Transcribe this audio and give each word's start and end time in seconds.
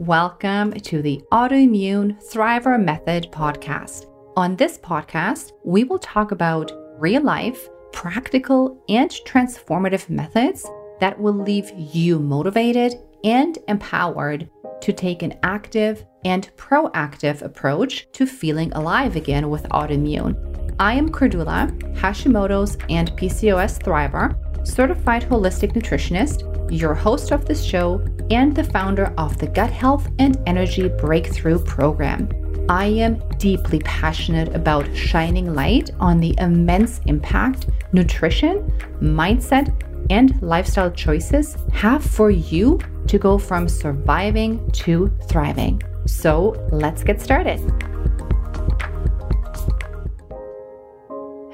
Welcome 0.00 0.72
to 0.72 1.02
the 1.02 1.22
Autoimmune 1.30 2.24
Thriver 2.32 2.82
Method 2.82 3.30
podcast. 3.30 4.06
On 4.34 4.56
this 4.56 4.78
podcast, 4.78 5.52
we 5.62 5.84
will 5.84 5.98
talk 5.98 6.32
about 6.32 6.72
real 6.98 7.22
life, 7.22 7.68
practical, 7.92 8.82
and 8.88 9.10
transformative 9.10 10.08
methods 10.08 10.66
that 11.00 11.20
will 11.20 11.34
leave 11.34 11.70
you 11.76 12.18
motivated 12.18 12.94
and 13.24 13.58
empowered 13.68 14.48
to 14.80 14.94
take 14.94 15.22
an 15.22 15.38
active 15.42 16.06
and 16.24 16.50
proactive 16.56 17.42
approach 17.42 18.10
to 18.12 18.26
feeling 18.26 18.72
alive 18.72 19.16
again 19.16 19.50
with 19.50 19.64
autoimmune. 19.64 20.34
I 20.80 20.94
am 20.94 21.10
Cordula, 21.10 21.78
Hashimoto's 21.98 22.78
and 22.88 23.10
PCOS 23.18 23.78
Thriver, 23.82 24.34
certified 24.64 25.22
holistic 25.22 25.72
nutritionist, 25.72 26.44
your 26.70 26.94
host 26.94 27.32
of 27.32 27.44
this 27.44 27.62
show, 27.62 28.04
and 28.30 28.54
the 28.54 28.64
founder 28.64 29.12
of 29.18 29.38
the 29.38 29.46
Gut 29.46 29.70
Health 29.70 30.08
and 30.18 30.38
Energy 30.46 30.88
Breakthrough 30.88 31.58
Program. 31.64 32.28
I 32.68 32.86
am 32.86 33.20
deeply 33.38 33.80
passionate 33.80 34.54
about 34.54 34.94
shining 34.94 35.54
light 35.54 35.90
on 35.98 36.20
the 36.20 36.34
immense 36.38 37.00
impact 37.06 37.66
nutrition, 37.92 38.70
mindset, 39.00 39.74
and 40.10 40.40
lifestyle 40.42 40.90
choices 40.90 41.56
have 41.72 42.04
for 42.04 42.30
you 42.30 42.78
to 43.06 43.18
go 43.18 43.38
from 43.38 43.68
surviving 43.68 44.70
to 44.70 45.10
thriving. 45.26 45.82
So 46.06 46.54
let's 46.70 47.02
get 47.02 47.20
started. 47.20 47.60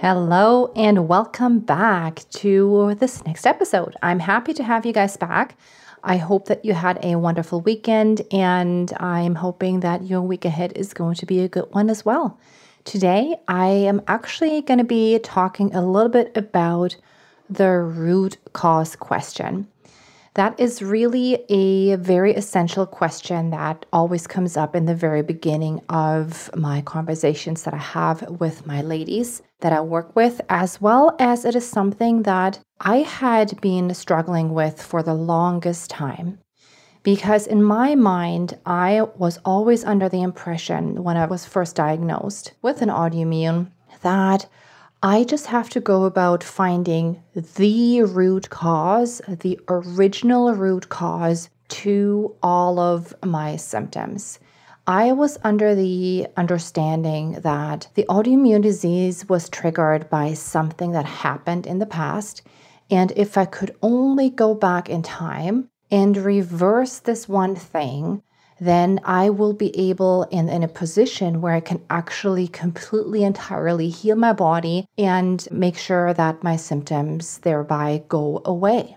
Hello, 0.09 0.70
and 0.77 1.09
welcome 1.09 1.59
back 1.59 2.20
to 2.30 2.95
this 3.01 3.24
next 3.24 3.45
episode. 3.45 3.96
I'm 4.05 4.20
happy 4.20 4.55
to 4.55 4.62
have 4.62 4.87
you 4.87 4.92
guys 4.92 5.16
back. 5.16 5.59
I 6.05 6.16
hope 6.16 6.46
that 6.46 6.65
you 6.65 6.74
had 6.74 7.05
a 7.05 7.16
wonderful 7.16 7.60
weekend, 7.60 8.23
and 8.30 8.92
I'm 9.01 9.34
hoping 9.34 9.80
that 9.80 10.05
your 10.05 10.23
week 10.23 10.45
ahead 10.45 10.74
is 10.77 10.95
going 10.95 11.16
to 11.16 11.27
be 11.27 11.41
a 11.41 11.48
good 11.48 11.66
one 11.73 11.91
as 11.91 12.05
well. 12.05 12.38
Today, 12.84 13.34
I 13.49 13.66
am 13.66 14.01
actually 14.07 14.62
going 14.62 14.79
to 14.79 14.84
be 14.84 15.18
talking 15.18 15.74
a 15.74 15.84
little 15.84 16.09
bit 16.09 16.37
about 16.37 16.95
the 17.51 17.73
root 17.73 18.37
cause 18.52 18.95
question. 18.95 19.66
That 20.34 20.60
is 20.60 20.82
really 20.82 21.45
a 21.49 21.96
very 21.96 22.32
essential 22.32 22.87
question 22.87 23.51
that 23.51 23.84
always 23.93 24.29
comes 24.29 24.57
up 24.57 24.77
in 24.77 24.87
the 24.87 24.95
very 24.95 25.23
beginning 25.23 25.80
of 25.88 26.49
my 26.54 26.80
conversations 26.82 27.65
that 27.65 27.74
I 27.74 27.79
have 27.79 28.23
with 28.38 28.68
my 28.68 28.82
ladies 28.82 29.43
that 29.60 29.73
I 29.73 29.80
work 29.80 30.15
with, 30.15 30.40
as 30.49 30.80
well 30.80 31.16
as 31.18 31.45
it 31.45 31.54
is 31.54 31.68
something 31.68 32.23
that 32.23 32.60
I 32.80 32.99
had 32.99 33.60
been 33.60 33.93
struggling 33.95 34.52
with 34.52 34.82
for 34.82 35.02
the 35.02 35.15
longest 35.15 35.90
time. 35.90 36.38
Because 37.02 37.46
in 37.46 37.62
my 37.62 37.95
mind, 37.95 38.59
I 38.66 39.02
was 39.16 39.38
always 39.45 39.84
under 39.84 40.09
the 40.09 40.23
impression 40.23 41.04
when 41.04 41.16
I 41.16 41.27
was 41.27 41.46
first 41.46 41.77
diagnosed 41.77 42.52
with 42.62 42.82
an 42.82 42.88
autoimmune 42.88 43.71
that 44.02 44.49
I 45.02 45.24
just 45.24 45.46
have 45.46 45.71
to 45.71 45.80
go 45.80 46.04
about 46.04 46.43
finding 46.43 47.23
the 47.34 48.02
root 48.02 48.51
cause, 48.51 49.21
the 49.29 49.60
original 49.68 50.52
root 50.54 50.88
cause 50.88 51.49
to 51.68 52.34
all 52.43 52.79
of 52.79 53.15
my 53.24 53.57
symptoms. 53.57 54.38
I 54.88 55.10
was 55.10 55.37
under 55.42 55.74
the 55.74 56.29
understanding 56.37 57.40
that 57.40 57.88
the 57.95 58.04
autoimmune 58.09 58.62
disease 58.62 59.28
was 59.28 59.48
triggered 59.48 60.09
by 60.09 60.34
something 60.34 60.93
that 60.93 61.04
happened 61.04 61.66
in 61.66 61.80
the 61.80 61.87
past. 61.87 62.43
And 62.88 63.12
if 63.16 63.37
I 63.37 63.46
could 63.46 63.74
only 63.82 64.31
go 64.31 64.54
back 64.54 64.88
in 64.88 65.03
time 65.03 65.70
and 65.91 66.16
reverse 66.16 67.00
this 67.00 67.28
one 67.28 67.56
thing, 67.56 68.22
then 68.60 69.00
I 69.04 69.28
will 69.31 69.54
be 69.54 69.76
able 69.76 70.28
and 70.31 70.48
in 70.48 70.62
a 70.62 70.69
position 70.69 71.41
where 71.41 71.54
I 71.54 71.60
can 71.60 71.84
actually 71.91 72.47
completely 72.47 73.25
entirely 73.25 73.88
heal 73.88 74.15
my 74.15 74.32
body 74.32 74.87
and 74.97 75.47
make 75.50 75.76
sure 75.76 76.15
that 76.15 76.44
my 76.44 76.55
symptoms 76.55 77.38
thereby 77.38 78.05
go 78.09 78.41
away. 78.44 78.97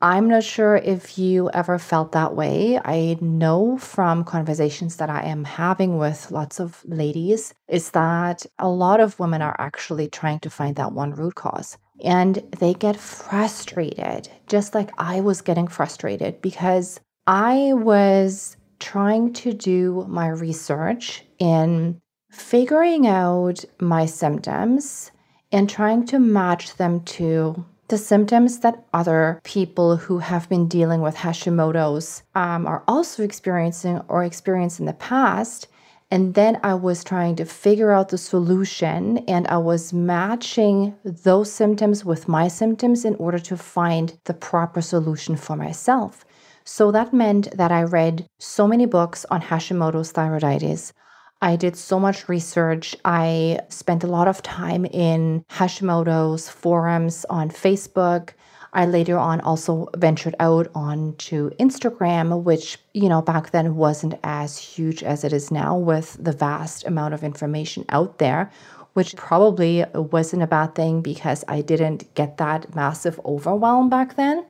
I'm 0.00 0.28
not 0.28 0.44
sure 0.44 0.76
if 0.76 1.18
you 1.18 1.50
ever 1.50 1.76
felt 1.76 2.12
that 2.12 2.36
way. 2.36 2.78
I 2.84 3.18
know 3.20 3.78
from 3.78 4.22
conversations 4.22 4.96
that 4.96 5.10
I 5.10 5.22
am 5.22 5.42
having 5.42 5.98
with 5.98 6.30
lots 6.30 6.60
of 6.60 6.84
ladies 6.84 7.52
is 7.66 7.90
that 7.90 8.46
a 8.60 8.68
lot 8.68 9.00
of 9.00 9.18
women 9.18 9.42
are 9.42 9.56
actually 9.58 10.08
trying 10.08 10.38
to 10.40 10.50
find 10.50 10.76
that 10.76 10.92
one 10.92 11.10
root 11.14 11.34
cause. 11.34 11.78
And 12.04 12.36
they 12.60 12.74
get 12.74 12.96
frustrated, 12.96 14.28
just 14.46 14.72
like 14.72 14.90
I 14.98 15.20
was 15.20 15.40
getting 15.40 15.66
frustrated 15.66 16.40
because 16.42 17.00
I 17.26 17.72
was 17.74 18.56
trying 18.78 19.32
to 19.32 19.52
do 19.52 20.06
my 20.08 20.28
research 20.28 21.24
in 21.40 22.00
figuring 22.30 23.08
out 23.08 23.64
my 23.80 24.06
symptoms 24.06 25.10
and 25.50 25.68
trying 25.68 26.06
to 26.06 26.20
match 26.20 26.76
them 26.76 27.00
to 27.00 27.64
the 27.88 27.98
symptoms 27.98 28.60
that 28.60 28.84
other 28.92 29.40
people 29.44 29.96
who 29.96 30.18
have 30.18 30.48
been 30.48 30.68
dealing 30.68 31.00
with 31.00 31.16
Hashimoto's 31.16 32.22
um, 32.34 32.66
are 32.66 32.84
also 32.86 33.22
experiencing 33.22 34.00
or 34.08 34.24
experienced 34.24 34.78
in 34.78 34.86
the 34.86 34.92
past. 34.92 35.68
And 36.10 36.34
then 36.34 36.58
I 36.62 36.74
was 36.74 37.04
trying 37.04 37.36
to 37.36 37.44
figure 37.44 37.92
out 37.92 38.08
the 38.08 38.18
solution 38.18 39.18
and 39.28 39.46
I 39.48 39.58
was 39.58 39.92
matching 39.92 40.94
those 41.04 41.52
symptoms 41.52 42.04
with 42.04 42.28
my 42.28 42.48
symptoms 42.48 43.04
in 43.04 43.14
order 43.16 43.38
to 43.40 43.56
find 43.56 44.18
the 44.24 44.34
proper 44.34 44.80
solution 44.80 45.36
for 45.36 45.56
myself. 45.56 46.24
So 46.64 46.90
that 46.92 47.14
meant 47.14 47.56
that 47.56 47.72
I 47.72 47.82
read 47.82 48.26
so 48.38 48.68
many 48.68 48.84
books 48.84 49.24
on 49.30 49.40
Hashimoto's 49.40 50.12
thyroiditis. 50.12 50.92
I 51.40 51.54
did 51.54 51.76
so 51.76 52.00
much 52.00 52.28
research. 52.28 52.96
I 53.04 53.60
spent 53.68 54.02
a 54.02 54.08
lot 54.08 54.26
of 54.26 54.42
time 54.42 54.84
in 54.86 55.44
Hashimoto's 55.50 56.48
forums 56.48 57.24
on 57.30 57.50
Facebook. 57.50 58.30
I 58.72 58.86
later 58.86 59.16
on 59.16 59.40
also 59.40 59.88
ventured 59.96 60.34
out 60.40 60.68
onto 60.74 61.50
Instagram, 61.60 62.42
which, 62.42 62.78
you 62.92 63.08
know, 63.08 63.22
back 63.22 63.50
then 63.50 63.76
wasn't 63.76 64.14
as 64.24 64.58
huge 64.58 65.02
as 65.02 65.24
it 65.24 65.32
is 65.32 65.50
now 65.50 65.76
with 65.76 66.16
the 66.20 66.32
vast 66.32 66.84
amount 66.86 67.14
of 67.14 67.22
information 67.22 67.84
out 67.88 68.18
there, 68.18 68.50
which 68.94 69.16
probably 69.16 69.84
wasn't 69.94 70.42
a 70.42 70.46
bad 70.46 70.74
thing 70.74 71.02
because 71.02 71.44
I 71.46 71.60
didn't 71.60 72.12
get 72.14 72.36
that 72.38 72.74
massive 72.74 73.20
overwhelm 73.24 73.88
back 73.88 74.16
then 74.16 74.44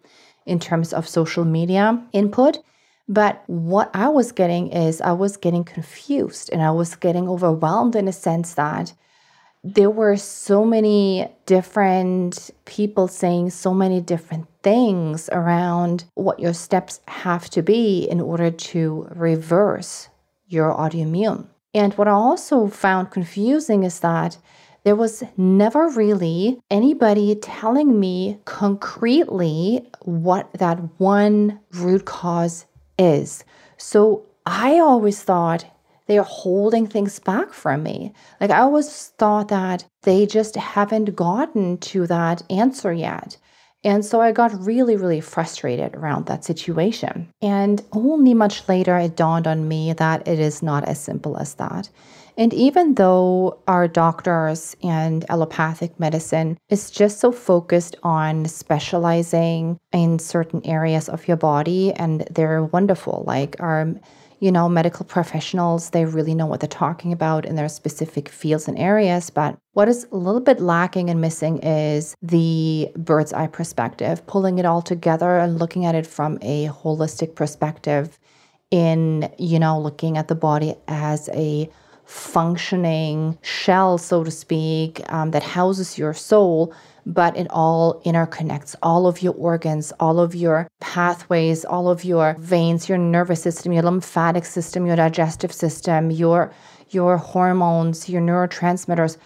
in 0.47 0.59
terms 0.59 0.95
of 0.95 1.07
social 1.07 1.45
media 1.45 2.03
input. 2.13 2.59
But 3.09 3.43
what 3.47 3.91
I 3.95 4.09
was 4.09 4.33
getting 4.33 4.69
is 4.69 5.01
I 5.01 5.13
was 5.13 5.37
getting 5.37 5.65
confused 5.65 6.51
and 6.53 6.63
I 6.63 6.71
was 6.71 6.95
getting 6.95 7.29
overwhelmed 7.29 7.97
in 7.97 8.07
a 8.07 8.13
sense 8.13 8.55
that 8.55 8.93
there 9.65 9.91
were 9.91 10.17
so 10.17 10.65
many 10.65 11.29
different 11.47 12.51
people 12.65 13.09
saying 13.09 13.51
so 13.51 13.75
many 13.75 14.01
different 14.01 14.47
things 14.63 15.29
around 15.33 16.05
what 16.15 16.39
your 16.39 16.55
steps 16.55 17.01
have 17.09 17.51
to 17.51 17.63
be 17.63 18.05
in 18.09 18.21
order 18.21 18.51
to 18.51 19.09
reverse 19.15 20.09
your 20.47 20.73
autoimmune. 20.73 21.47
And 21.75 21.95
what 21.95 22.09
I 22.09 22.13
also 22.13 22.69
found 22.69 23.11
confusing 23.11 23.85
is 23.85 24.01
that 24.01 24.39
there 24.85 24.97
was 24.97 25.23
never 25.37 25.89
really 25.89 26.61
anybody 26.71 27.35
telling 27.35 27.99
me 27.99 28.39
concretely 28.45 29.87
what 30.03 30.51
that 30.55 30.79
one 30.99 31.61
root 31.75 32.05
cause 32.05 32.65
is. 32.99 33.45
So 33.77 34.27
I 34.47 34.79
always 34.79 35.23
thought 35.23 35.65
they're 36.07 36.23
holding 36.23 36.87
things 36.87 37.19
back 37.19 37.53
from 37.53 37.83
me. 37.83 38.13
Like 38.41 38.51
I 38.51 38.61
always 38.61 39.09
thought 39.19 39.49
that 39.49 39.85
they 40.03 40.27
just 40.27 40.57
haven't 40.57 41.15
gotten 41.17 41.79
to 41.79 42.07
that 42.07 42.43
answer 42.51 42.93
yet. 42.93 43.37
And 43.85 44.05
so 44.05 44.21
I 44.21 44.33
got 44.33 44.53
really, 44.65 44.97
really 44.97 45.21
frustrated 45.21 45.95
around 45.95 46.27
that 46.27 46.45
situation. 46.45 47.29
And 47.41 47.83
only 47.93 48.35
much 48.35 48.69
later 48.69 48.97
it 48.99 49.17
dawned 49.17 49.47
on 49.47 49.69
me 49.69 49.93
that 49.93 50.27
it 50.27 50.41
is 50.41 50.63
not 50.63 50.85
as 50.89 51.01
simple 51.01 51.37
as 51.37 51.55
that. 51.55 51.89
And 52.37 52.55
even 52.55 52.95
though 52.95 53.61
our 53.67 53.89
doctors 53.89 54.77
and 54.83 55.29
allopathic 55.29 55.99
medicine 55.99 56.57
is 56.69 56.91
just 56.91 57.19
so 57.19 57.33
focused 57.33 57.97
on 58.05 58.47
specializing 58.47 59.79
in 59.93 60.21
certain 60.21 60.65
areas 60.65 61.09
of 61.09 61.27
your 61.27 61.37
body, 61.37 61.93
and 61.95 62.21
they're 62.31 62.63
wonderful, 62.63 63.25
like 63.27 63.57
our 63.59 63.93
you 64.41 64.53
know, 64.53 64.69
medical 64.69 65.05
professionals, 65.05 65.91
they 65.91 66.05
really 66.05 66.35
know 66.35 66.47
what 66.47 66.61
they're 66.61 66.69
talking 66.69 67.13
about 67.13 67.45
in 67.45 67.57
their 67.57 67.69
specific 67.69 68.29
fields 68.29 68.69
and 68.69 68.79
areas. 68.79 69.31
But 69.31 69.59
what 69.73 69.89
is 69.89 70.07
a 70.13 70.17
little 70.17 70.41
bit 70.41 70.61
lacking 70.61 71.11
and 71.11 71.21
missing 71.21 71.59
is 71.59 72.17
the 72.23 72.91
bird's 72.97 73.33
eye 73.33 73.49
perspective, 73.49 74.27
pulling 74.27 74.59
it 74.59 74.65
all 74.65 74.83
together 74.83 75.39
and 75.39 75.59
looking 75.59 75.85
at 75.85 75.95
it 75.95 76.07
from 76.07 76.39
a 76.43 76.69
holistic 76.69 77.35
perspective 77.35 78.19
in, 78.71 79.33
you 79.39 79.59
know, 79.59 79.81
looking 79.81 80.19
at 80.19 80.29
the 80.29 80.35
body 80.35 80.75
as 80.87 81.29
a 81.31 81.69
functioning 82.09 83.37
shell, 83.43 83.99
so 83.99 84.25
to 84.25 84.31
speak, 84.31 85.01
um, 85.13 85.31
that 85.31 85.43
houses 85.43 85.99
your 85.99 86.15
soul, 86.15 86.73
but 87.05 87.37
it 87.37 87.47
all 87.51 88.01
interconnects 88.07 88.75
all 88.83 89.07
of 89.07 89.21
your 89.23 89.35
organs, 89.35 89.93
all 90.01 90.19
of 90.19 90.35
your 90.35 90.69
pathways, 90.81 91.67
all 91.67 91.89
of 91.89 92.05
your 92.05 92.35
veins, 92.39 92.89
your 92.89 92.99
nervous 92.99 93.43
system, 93.43 93.73
your 93.73 93.83
lymphatic 93.83 94.47
system, 94.47 94.87
your 94.87 94.97
digestive 94.97 95.53
system, 95.53 96.11
your 96.11 96.53
your 96.91 97.19
hormones, 97.19 98.09
your 98.09 98.23
neurotransmitters. 98.23 99.19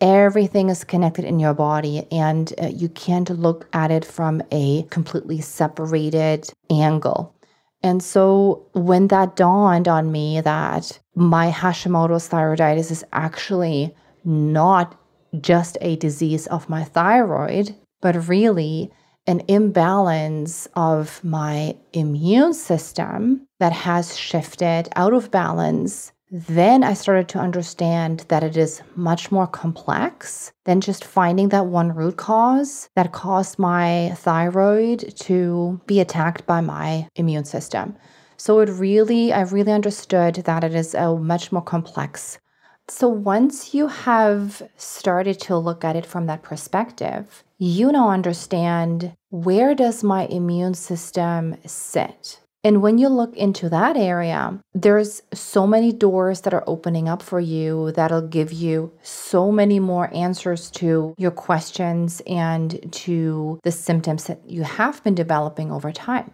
Everything 0.00 0.68
is 0.70 0.82
connected 0.82 1.24
in 1.24 1.38
your 1.38 1.54
body, 1.54 2.04
and 2.10 2.52
uh, 2.60 2.66
you 2.66 2.88
can't 2.88 3.30
look 3.30 3.68
at 3.72 3.92
it 3.92 4.04
from 4.04 4.42
a 4.50 4.82
completely 4.90 5.40
separated 5.40 6.52
angle. 6.68 7.33
And 7.84 8.02
so 8.02 8.66
when 8.72 9.08
that 9.08 9.36
dawned 9.36 9.88
on 9.88 10.10
me 10.10 10.40
that 10.40 10.98
my 11.14 11.50
Hashimoto's 11.50 12.30
thyroiditis 12.30 12.90
is 12.90 13.04
actually 13.12 13.94
not 14.24 14.98
just 15.42 15.76
a 15.82 15.96
disease 15.96 16.46
of 16.46 16.70
my 16.70 16.82
thyroid, 16.82 17.74
but 18.00 18.26
really 18.26 18.90
an 19.26 19.42
imbalance 19.48 20.66
of 20.74 21.22
my 21.22 21.76
immune 21.92 22.54
system 22.54 23.46
that 23.60 23.72
has 23.72 24.16
shifted 24.16 24.88
out 24.96 25.12
of 25.12 25.30
balance 25.30 26.10
then 26.36 26.82
I 26.82 26.94
started 26.94 27.28
to 27.28 27.38
understand 27.38 28.24
that 28.26 28.42
it 28.42 28.56
is 28.56 28.82
much 28.96 29.30
more 29.30 29.46
complex 29.46 30.50
than 30.64 30.80
just 30.80 31.04
finding 31.04 31.50
that 31.50 31.66
one 31.66 31.94
root 31.94 32.16
cause 32.16 32.88
that 32.96 33.12
caused 33.12 33.56
my 33.56 34.12
thyroid 34.16 35.14
to 35.20 35.80
be 35.86 36.00
attacked 36.00 36.44
by 36.44 36.60
my 36.60 37.06
immune 37.14 37.44
system. 37.44 37.94
So 38.36 38.58
it 38.58 38.68
really, 38.68 39.32
I 39.32 39.42
really 39.42 39.70
understood 39.70 40.34
that 40.34 40.64
it 40.64 40.74
is 40.74 40.92
a 40.96 41.14
much 41.14 41.52
more 41.52 41.62
complex. 41.62 42.40
So 42.88 43.06
once 43.06 43.72
you 43.72 43.86
have 43.86 44.60
started 44.76 45.38
to 45.42 45.56
look 45.56 45.84
at 45.84 45.94
it 45.94 46.04
from 46.04 46.26
that 46.26 46.42
perspective, 46.42 47.44
you 47.58 47.92
now 47.92 48.10
understand 48.10 49.14
where 49.30 49.72
does 49.72 50.02
my 50.02 50.26
immune 50.26 50.74
system 50.74 51.56
sit? 51.64 52.40
And 52.64 52.80
when 52.80 52.96
you 52.96 53.08
look 53.08 53.36
into 53.36 53.68
that 53.68 53.94
area, 53.94 54.58
there's 54.72 55.20
so 55.34 55.66
many 55.66 55.92
doors 55.92 56.40
that 56.40 56.54
are 56.54 56.64
opening 56.66 57.10
up 57.10 57.20
for 57.20 57.38
you 57.38 57.92
that'll 57.92 58.26
give 58.26 58.52
you 58.52 58.90
so 59.02 59.52
many 59.52 59.78
more 59.78 60.12
answers 60.14 60.70
to 60.72 61.14
your 61.18 61.30
questions 61.30 62.22
and 62.26 62.90
to 62.90 63.60
the 63.64 63.70
symptoms 63.70 64.24
that 64.24 64.48
you 64.48 64.62
have 64.62 65.04
been 65.04 65.14
developing 65.14 65.70
over 65.70 65.92
time. 65.92 66.32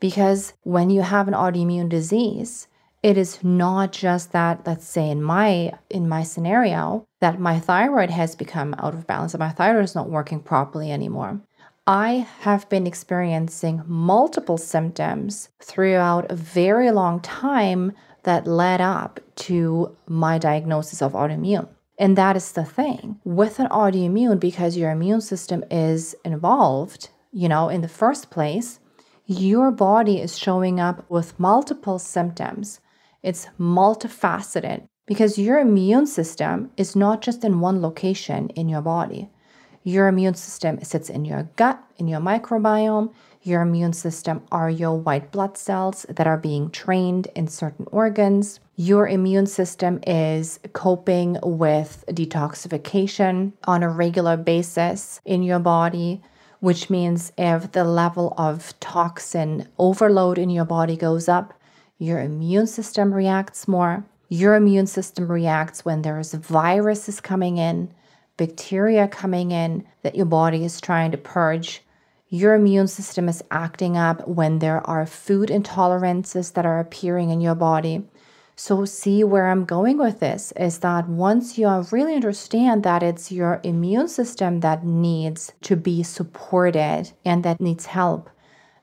Because 0.00 0.52
when 0.64 0.90
you 0.90 1.02
have 1.02 1.28
an 1.28 1.34
autoimmune 1.34 1.88
disease, 1.88 2.66
it 3.04 3.16
is 3.16 3.42
not 3.44 3.92
just 3.92 4.32
that 4.32 4.66
let's 4.66 4.86
say 4.86 5.10
in 5.10 5.22
my 5.22 5.72
in 5.90 6.08
my 6.08 6.22
scenario 6.22 7.06
that 7.20 7.40
my 7.40 7.58
thyroid 7.58 8.10
has 8.10 8.36
become 8.36 8.74
out 8.78 8.94
of 8.94 9.06
balance 9.06 9.34
and 9.34 9.40
my 9.40 9.50
thyroid 9.50 9.84
is 9.84 9.94
not 9.94 10.08
working 10.08 10.40
properly 10.40 10.92
anymore 10.92 11.40
I 11.86 12.28
have 12.40 12.68
been 12.68 12.86
experiencing 12.86 13.82
multiple 13.86 14.56
symptoms 14.56 15.48
throughout 15.60 16.30
a 16.30 16.36
very 16.36 16.92
long 16.92 17.18
time 17.20 17.90
that 18.22 18.46
led 18.46 18.80
up 18.80 19.18
to 19.34 19.96
my 20.06 20.38
diagnosis 20.38 21.02
of 21.02 21.14
autoimmune. 21.14 21.68
And 21.98 22.16
that 22.16 22.36
is 22.36 22.52
the 22.52 22.64
thing 22.64 23.18
with 23.24 23.58
an 23.58 23.66
autoimmune, 23.66 24.38
because 24.38 24.76
your 24.76 24.92
immune 24.92 25.22
system 25.22 25.64
is 25.72 26.14
involved, 26.24 27.08
you 27.32 27.48
know, 27.48 27.68
in 27.68 27.80
the 27.80 27.88
first 27.88 28.30
place, 28.30 28.78
your 29.26 29.72
body 29.72 30.20
is 30.20 30.38
showing 30.38 30.78
up 30.78 31.04
with 31.10 31.38
multiple 31.38 31.98
symptoms. 31.98 32.78
It's 33.24 33.48
multifaceted 33.58 34.86
because 35.06 35.36
your 35.36 35.58
immune 35.58 36.06
system 36.06 36.70
is 36.76 36.94
not 36.94 37.22
just 37.22 37.42
in 37.42 37.58
one 37.58 37.82
location 37.82 38.50
in 38.50 38.68
your 38.68 38.82
body. 38.82 39.30
Your 39.84 40.06
immune 40.06 40.34
system 40.34 40.82
sits 40.84 41.10
in 41.10 41.24
your 41.24 41.48
gut, 41.56 41.82
in 41.96 42.06
your 42.06 42.20
microbiome. 42.20 43.12
Your 43.42 43.62
immune 43.62 43.92
system 43.92 44.42
are 44.52 44.70
your 44.70 44.96
white 44.96 45.32
blood 45.32 45.58
cells 45.58 46.06
that 46.08 46.28
are 46.28 46.36
being 46.36 46.70
trained 46.70 47.26
in 47.34 47.48
certain 47.48 47.86
organs. 47.90 48.60
Your 48.76 49.08
immune 49.08 49.46
system 49.46 49.98
is 50.06 50.60
coping 50.72 51.38
with 51.42 52.04
detoxification 52.08 53.52
on 53.64 53.82
a 53.82 53.88
regular 53.88 54.36
basis 54.36 55.20
in 55.24 55.42
your 55.42 55.58
body, 55.58 56.22
which 56.60 56.88
means 56.88 57.32
if 57.36 57.72
the 57.72 57.82
level 57.82 58.34
of 58.38 58.78
toxin 58.78 59.66
overload 59.78 60.38
in 60.38 60.48
your 60.48 60.64
body 60.64 60.96
goes 60.96 61.28
up, 61.28 61.54
your 61.98 62.20
immune 62.20 62.68
system 62.68 63.12
reacts 63.12 63.66
more. 63.66 64.04
Your 64.28 64.54
immune 64.54 64.86
system 64.86 65.30
reacts 65.30 65.84
when 65.84 66.02
there's 66.02 66.34
viruses 66.34 67.20
coming 67.20 67.58
in 67.58 67.92
bacteria 68.36 69.08
coming 69.08 69.50
in 69.50 69.84
that 70.02 70.14
your 70.14 70.26
body 70.26 70.64
is 70.64 70.80
trying 70.80 71.10
to 71.10 71.18
purge. 71.18 71.82
Your 72.28 72.54
immune 72.54 72.88
system 72.88 73.28
is 73.28 73.44
acting 73.50 73.96
up 73.96 74.26
when 74.26 74.58
there 74.58 74.86
are 74.86 75.04
food 75.04 75.50
intolerances 75.50 76.54
that 76.54 76.64
are 76.64 76.80
appearing 76.80 77.30
in 77.30 77.40
your 77.40 77.54
body. 77.54 78.04
So, 78.56 78.84
see 78.84 79.24
where 79.24 79.48
I'm 79.48 79.64
going 79.64 79.98
with 79.98 80.20
this 80.20 80.52
is 80.52 80.78
that 80.80 81.08
once 81.08 81.58
you 81.58 81.68
really 81.90 82.14
understand 82.14 82.82
that 82.82 83.02
it's 83.02 83.32
your 83.32 83.60
immune 83.64 84.08
system 84.08 84.60
that 84.60 84.84
needs 84.84 85.52
to 85.62 85.74
be 85.74 86.02
supported 86.02 87.12
and 87.24 87.42
that 87.44 87.60
needs 87.60 87.86
help, 87.86 88.30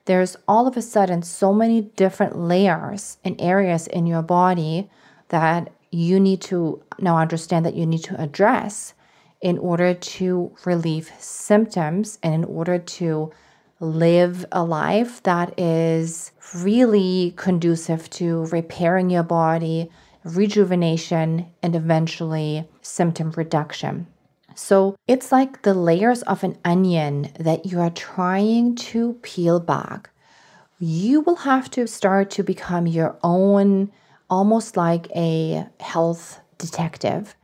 there's 0.04 0.36
all 0.48 0.66
of 0.66 0.76
a 0.76 0.82
sudden 0.82 1.22
so 1.22 1.52
many 1.52 1.82
different 1.82 2.36
layers 2.36 3.18
and 3.24 3.40
areas 3.40 3.86
in 3.86 4.06
your 4.06 4.22
body 4.22 4.90
that 5.28 5.72
you 5.90 6.20
need 6.20 6.40
to 6.40 6.82
now 6.98 7.16
understand 7.16 7.64
that 7.64 7.74
you 7.74 7.86
need 7.86 8.02
to 8.04 8.20
address 8.20 8.94
in 9.40 9.58
order 9.58 9.94
to 9.94 10.54
relieve 10.64 11.10
symptoms 11.18 12.18
and 12.22 12.34
in 12.34 12.44
order 12.44 12.78
to 12.78 13.32
live 13.80 14.44
a 14.52 14.62
life 14.62 15.22
that 15.22 15.58
is 15.58 16.32
really 16.54 17.32
conducive 17.36 18.10
to 18.10 18.44
repairing 18.46 19.08
your 19.08 19.22
body, 19.22 19.90
rejuvenation, 20.24 21.46
and 21.62 21.74
eventually 21.74 22.68
symptom 22.82 23.30
reduction. 23.32 24.06
So 24.54 24.96
it's 25.08 25.32
like 25.32 25.62
the 25.62 25.72
layers 25.72 26.22
of 26.22 26.44
an 26.44 26.58
onion 26.64 27.30
that 27.38 27.64
you 27.64 27.80
are 27.80 27.90
trying 27.90 28.74
to 28.76 29.14
peel 29.22 29.58
back. 29.60 30.10
You 30.78 31.22
will 31.22 31.36
have 31.36 31.70
to 31.70 31.86
start 31.86 32.30
to 32.32 32.42
become 32.42 32.86
your 32.86 33.16
own, 33.22 33.90
almost 34.28 34.76
like 34.76 35.08
a 35.16 35.66
health 35.78 36.40
detective 36.58 37.34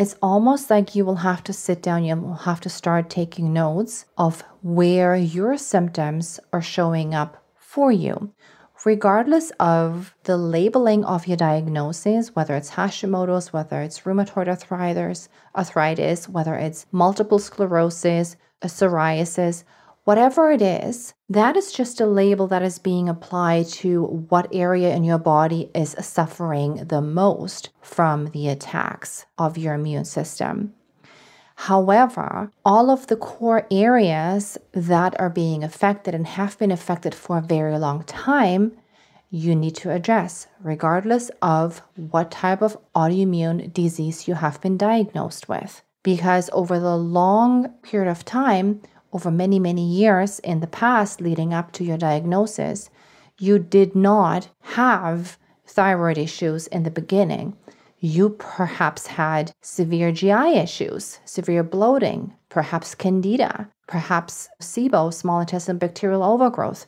it's 0.00 0.16
almost 0.22 0.70
like 0.70 0.94
you 0.94 1.04
will 1.04 1.16
have 1.16 1.44
to 1.44 1.52
sit 1.52 1.82
down, 1.82 2.04
you 2.04 2.16
will 2.16 2.32
have 2.32 2.58
to 2.62 2.70
start 2.70 3.10
taking 3.10 3.52
notes 3.52 4.06
of 4.16 4.42
where 4.62 5.14
your 5.14 5.58
symptoms 5.58 6.40
are 6.54 6.62
showing 6.62 7.14
up 7.14 7.44
for 7.54 7.92
you. 7.92 8.32
Regardless 8.86 9.52
of 9.60 10.14
the 10.22 10.38
labeling 10.38 11.04
of 11.04 11.26
your 11.26 11.36
diagnosis, 11.36 12.34
whether 12.34 12.56
it's 12.56 12.70
Hashimoto's, 12.70 13.52
whether 13.52 13.82
it's 13.82 14.00
rheumatoid 14.00 14.48
arthritis, 14.48 15.28
arthritis, 15.54 16.30
whether 16.30 16.54
it's 16.54 16.86
multiple 16.90 17.38
sclerosis, 17.38 18.36
psoriasis, 18.62 19.64
Whatever 20.04 20.50
it 20.50 20.62
is, 20.62 21.12
that 21.28 21.56
is 21.56 21.72
just 21.72 22.00
a 22.00 22.06
label 22.06 22.46
that 22.46 22.62
is 22.62 22.78
being 22.78 23.08
applied 23.08 23.66
to 23.66 24.04
what 24.30 24.48
area 24.52 24.94
in 24.94 25.04
your 25.04 25.18
body 25.18 25.70
is 25.74 25.94
suffering 26.00 26.86
the 26.86 27.02
most 27.02 27.68
from 27.82 28.26
the 28.28 28.48
attacks 28.48 29.26
of 29.36 29.58
your 29.58 29.74
immune 29.74 30.06
system. 30.06 30.74
However, 31.54 32.50
all 32.64 32.90
of 32.90 33.08
the 33.08 33.16
core 33.16 33.66
areas 33.70 34.56
that 34.72 35.20
are 35.20 35.28
being 35.28 35.62
affected 35.62 36.14
and 36.14 36.26
have 36.26 36.58
been 36.58 36.70
affected 36.70 37.14
for 37.14 37.36
a 37.36 37.42
very 37.42 37.78
long 37.78 38.02
time, 38.04 38.72
you 39.28 39.54
need 39.54 39.76
to 39.76 39.90
address, 39.90 40.46
regardless 40.62 41.30
of 41.42 41.82
what 41.94 42.30
type 42.30 42.62
of 42.62 42.78
autoimmune 42.96 43.72
disease 43.74 44.26
you 44.26 44.34
have 44.34 44.58
been 44.62 44.78
diagnosed 44.78 45.50
with. 45.50 45.82
Because 46.02 46.48
over 46.54 46.80
the 46.80 46.96
long 46.96 47.68
period 47.82 48.10
of 48.10 48.24
time, 48.24 48.80
over 49.12 49.30
many, 49.30 49.58
many 49.58 49.86
years 49.86 50.38
in 50.40 50.60
the 50.60 50.66
past 50.66 51.20
leading 51.20 51.52
up 51.52 51.72
to 51.72 51.84
your 51.84 51.98
diagnosis, 51.98 52.90
you 53.38 53.58
did 53.58 53.94
not 53.94 54.48
have 54.60 55.38
thyroid 55.66 56.18
issues 56.18 56.66
in 56.68 56.82
the 56.82 56.90
beginning. 56.90 57.56
You 58.00 58.30
perhaps 58.30 59.06
had 59.08 59.52
severe 59.60 60.12
GI 60.12 60.56
issues, 60.56 61.18
severe 61.24 61.62
bloating, 61.62 62.34
perhaps 62.48 62.94
candida, 62.94 63.68
perhaps 63.86 64.48
SIBO, 64.60 65.12
small 65.12 65.40
intestinal 65.40 65.78
bacterial 65.78 66.22
overgrowth. 66.22 66.86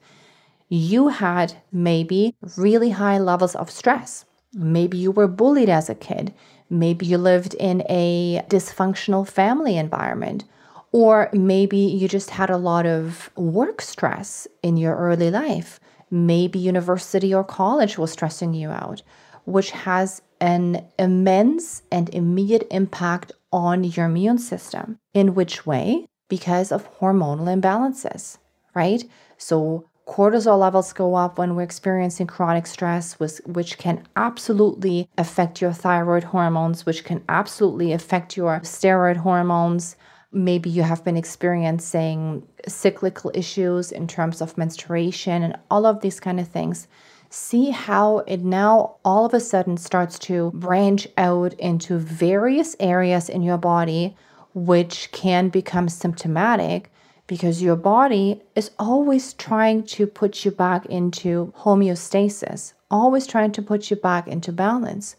You 0.69 1.09
had 1.09 1.55
maybe 1.71 2.35
really 2.57 2.91
high 2.91 3.19
levels 3.19 3.55
of 3.55 3.71
stress. 3.71 4.25
Maybe 4.55 4.97
you 4.97 5.11
were 5.11 5.29
bullied 5.29 5.69
as 5.69 5.91
a 5.91 5.95
kid. 5.95 6.33
Maybe 6.71 7.05
you 7.05 7.19
lived 7.19 7.55
in 7.55 7.83
a 7.91 8.43
dysfunctional 8.49 9.29
family 9.29 9.77
environment 9.77 10.45
or 10.93 11.31
maybe 11.33 11.79
you 11.79 12.09
just 12.09 12.31
had 12.31 12.51
a 12.51 12.57
lot 12.57 12.87
of 12.87 13.31
work 13.37 13.81
stress 13.81 14.47
in 14.63 14.77
your 14.77 14.97
early 14.97 15.31
life. 15.31 15.81
Maybe 16.11 16.59
university 16.59 17.33
or 17.35 17.45
college 17.45 17.99
was 17.99 18.13
stressing 18.13 18.55
you 18.55 18.71
out. 18.71 19.03
which 19.45 19.73
has 19.73 20.23
an 20.41 20.85
immense 20.99 21.83
and 21.91 22.09
immediate 22.11 22.67
impact 22.71 23.33
on 23.53 23.85
your 23.85 24.07
immune 24.07 24.39
system. 24.39 24.99
In 25.15 25.35
which 25.35 25.67
way? 25.67 26.07
Because 26.29 26.71
of 26.73 26.89
hormonal 26.99 27.49
imbalances, 27.61 28.39
right? 28.75 29.03
So, 29.39 29.89
cortisol 30.07 30.59
levels 30.59 30.93
go 30.93 31.15
up 31.15 31.39
when 31.39 31.55
we're 31.57 31.63
experiencing 31.63 32.27
chronic 32.27 32.67
stress, 32.67 33.19
which 33.19 33.79
can 33.79 34.05
absolutely 34.17 35.09
affect 35.19 35.61
your 35.61 35.73
thyroid 35.73 36.25
hormones, 36.25 36.87
which 36.87 37.05
can 37.05 37.23
absolutely 37.29 37.93
affect 37.93 38.37
your 38.37 38.61
steroid 38.61 39.17
hormones. 39.19 39.97
Maybe 40.33 40.71
you 40.71 40.83
have 40.83 41.05
been 41.05 41.17
experiencing 41.17 42.47
cyclical 42.67 43.31
issues 43.35 43.93
in 43.93 44.07
terms 44.07 44.41
of 44.41 44.57
menstruation 44.57 45.43
and 45.43 45.59
all 45.71 45.85
of 45.85 46.01
these 46.01 46.21
kind 46.21 46.41
of 46.41 46.49
things 46.49 46.89
see 47.33 47.71
how 47.71 48.19
it 48.19 48.45
now 48.45 48.97
all 49.05 49.25
of 49.25 49.33
a 49.33 49.41
sudden 49.41 49.77
starts 49.77 50.19
to 50.19 50.51
branch 50.53 51.09
out 51.17 51.55
into 51.55 51.99
various 51.99 52.77
areas 52.79 53.29
in 53.29 53.43
your 53.43 53.57
body, 53.57 54.15
which 54.55 55.11
can 55.13 55.49
become 55.49 55.89
symptomatic 55.89 56.93
because 57.27 57.63
your 57.63 57.77
body 57.77 58.43
is 58.55 58.71
always 58.79 59.33
trying 59.35 59.83
to 59.83 60.07
put 60.07 60.45
you 60.45 60.51
back 60.51 60.85
into 60.87 61.53
homeostasis, 61.57 62.75
always 62.91 63.27
trying 63.27 63.53
to 63.53 63.63
put 63.63 63.91
you 63.91 63.97
back 63.97 64.29
into 64.29 64.53
balance, 64.53 65.17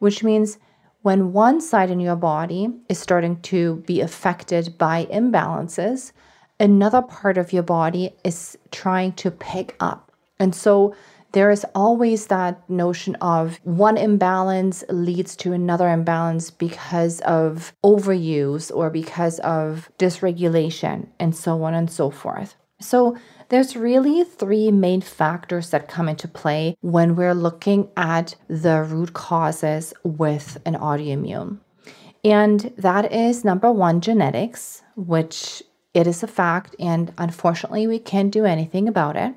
which 0.00 0.22
means 0.22 0.58
when 1.04 1.34
one 1.34 1.60
side 1.60 1.90
in 1.90 2.00
your 2.00 2.16
body 2.16 2.66
is 2.88 2.98
starting 2.98 3.38
to 3.42 3.76
be 3.86 4.00
affected 4.00 4.78
by 4.78 5.04
imbalances, 5.12 6.12
another 6.58 7.02
part 7.02 7.36
of 7.36 7.52
your 7.52 7.62
body 7.62 8.10
is 8.24 8.56
trying 8.70 9.12
to 9.12 9.30
pick 9.30 9.76
up. 9.80 10.10
And 10.38 10.54
so 10.54 10.94
there 11.32 11.50
is 11.50 11.66
always 11.74 12.28
that 12.28 12.70
notion 12.70 13.16
of 13.16 13.60
one 13.64 13.98
imbalance 13.98 14.82
leads 14.88 15.36
to 15.36 15.52
another 15.52 15.90
imbalance 15.90 16.50
because 16.50 17.20
of 17.20 17.74
overuse 17.84 18.74
or 18.74 18.88
because 18.88 19.40
of 19.40 19.90
dysregulation 19.98 21.08
and 21.20 21.36
so 21.36 21.64
on 21.64 21.74
and 21.74 21.90
so 21.90 22.08
forth. 22.08 22.56
So, 22.80 23.14
there's 23.48 23.76
really 23.76 24.24
three 24.24 24.70
main 24.70 25.00
factors 25.00 25.70
that 25.70 25.88
come 25.88 26.08
into 26.08 26.28
play 26.28 26.76
when 26.80 27.16
we're 27.16 27.34
looking 27.34 27.88
at 27.96 28.34
the 28.48 28.82
root 28.82 29.12
causes 29.12 29.94
with 30.02 30.58
an 30.64 30.74
autoimmune. 30.74 31.58
And 32.24 32.72
that 32.78 33.12
is 33.12 33.44
number 33.44 33.70
one, 33.70 34.00
genetics, 34.00 34.82
which 34.96 35.62
it 35.92 36.06
is 36.06 36.22
a 36.22 36.26
fact, 36.26 36.74
and 36.80 37.12
unfortunately, 37.18 37.86
we 37.86 37.98
can't 37.98 38.32
do 38.32 38.44
anything 38.44 38.88
about 38.88 39.16
it. 39.16 39.34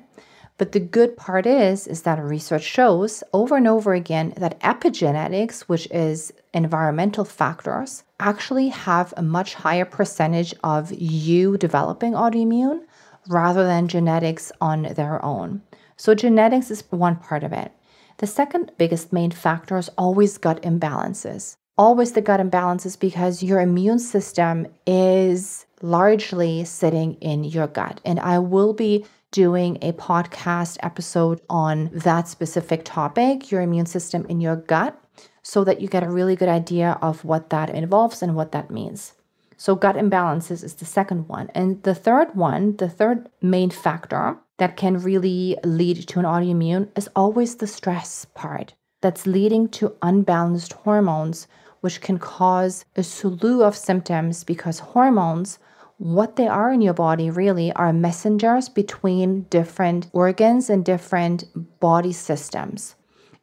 But 0.56 0.72
the 0.72 0.80
good 0.80 1.16
part 1.16 1.46
is 1.46 1.86
is 1.86 2.02
that 2.02 2.20
research 2.20 2.64
shows 2.64 3.22
over 3.32 3.56
and 3.56 3.68
over 3.68 3.94
again 3.94 4.34
that 4.36 4.58
epigenetics, 4.60 5.60
which 5.62 5.86
is 5.92 6.32
environmental 6.52 7.24
factors, 7.24 8.02
actually 8.18 8.68
have 8.68 9.14
a 9.16 9.22
much 9.22 9.54
higher 9.54 9.84
percentage 9.84 10.52
of 10.64 10.90
you 10.92 11.56
developing 11.56 12.14
autoimmune 12.14 12.80
rather 13.28 13.64
than 13.64 13.88
genetics 13.88 14.50
on 14.60 14.82
their 14.94 15.24
own. 15.24 15.62
So 15.96 16.14
genetics 16.14 16.70
is 16.70 16.82
one 16.90 17.16
part 17.16 17.44
of 17.44 17.52
it. 17.52 17.72
The 18.18 18.26
second 18.26 18.72
biggest 18.78 19.12
main 19.12 19.30
factor 19.30 19.76
is 19.78 19.90
always 19.96 20.38
gut 20.38 20.62
imbalances. 20.62 21.56
Always 21.76 22.12
the 22.12 22.20
gut 22.20 22.40
imbalances 22.40 22.98
because 22.98 23.42
your 23.42 23.60
immune 23.60 24.00
system 24.00 24.66
is 24.86 25.66
largely 25.80 26.64
sitting 26.64 27.14
in 27.14 27.44
your 27.44 27.68
gut. 27.68 28.00
And 28.04 28.18
I 28.18 28.40
will 28.40 28.72
be 28.72 29.04
doing 29.30 29.78
a 29.82 29.92
podcast 29.92 30.78
episode 30.82 31.40
on 31.48 31.90
that 31.92 32.26
specific 32.26 32.84
topic, 32.84 33.52
your 33.52 33.60
immune 33.60 33.86
system 33.86 34.26
in 34.26 34.40
your 34.40 34.56
gut, 34.56 35.00
so 35.42 35.62
that 35.64 35.80
you 35.80 35.88
get 35.88 36.02
a 36.02 36.10
really 36.10 36.34
good 36.34 36.48
idea 36.48 36.98
of 37.00 37.24
what 37.24 37.50
that 37.50 37.70
involves 37.70 38.22
and 38.22 38.34
what 38.34 38.52
that 38.52 38.70
means. 38.70 39.12
So, 39.60 39.74
gut 39.74 39.96
imbalances 39.96 40.62
is 40.62 40.74
the 40.74 40.84
second 40.84 41.26
one. 41.26 41.50
And 41.52 41.82
the 41.82 41.94
third 41.94 42.36
one, 42.36 42.76
the 42.76 42.88
third 42.88 43.28
main 43.42 43.70
factor 43.70 44.38
that 44.58 44.76
can 44.76 44.98
really 44.98 45.58
lead 45.64 46.06
to 46.08 46.20
an 46.20 46.24
autoimmune 46.24 46.88
is 46.96 47.08
always 47.16 47.56
the 47.56 47.66
stress 47.66 48.24
part 48.34 48.74
that's 49.00 49.26
leading 49.26 49.68
to 49.70 49.96
unbalanced 50.00 50.72
hormones, 50.72 51.48
which 51.80 52.00
can 52.00 52.18
cause 52.18 52.84
a 52.94 53.02
slew 53.02 53.64
of 53.64 53.76
symptoms 53.76 54.44
because 54.44 54.78
hormones 54.78 55.58
what 55.98 56.36
they 56.36 56.46
are 56.46 56.70
in 56.70 56.80
your 56.80 56.94
body 56.94 57.28
really 57.28 57.72
are 57.72 57.92
messengers 57.92 58.68
between 58.68 59.42
different 59.50 60.08
organs 60.12 60.70
and 60.70 60.84
different 60.84 61.44
body 61.80 62.12
systems. 62.12 62.94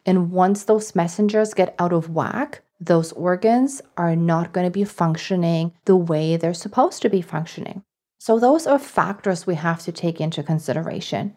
And 0.05 0.31
once 0.31 0.63
those 0.63 0.95
messengers 0.95 1.53
get 1.53 1.75
out 1.77 1.91
of 1.91 2.10
whack, 2.10 2.62
those 2.86 3.12
organs 3.13 3.82
are 3.98 4.15
not 4.15 4.54
going 4.54 4.65
to 4.65 4.72
be 4.72 4.84
functioning 4.84 5.74
the 5.86 5.96
way 5.96 6.38
they're 6.38 6.54
supposed 6.54 7.01
to 7.01 7.10
be 7.10 7.22
functioning. 7.22 7.84
So, 8.20 8.39
those 8.39 8.65
are 8.65 8.80
factors 8.80 9.46
we 9.46 9.56
have 9.56 9.82
to 9.84 9.92
take 9.92 10.20
into 10.20 10.44
consideration. 10.44 11.36